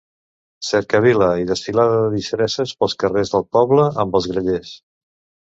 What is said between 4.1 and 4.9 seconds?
els grallers.